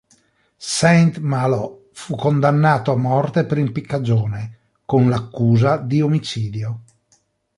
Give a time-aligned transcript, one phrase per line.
[0.57, 6.79] Saint Malo fu condannato a morte per impiccagione, con l'accusa di omicidio.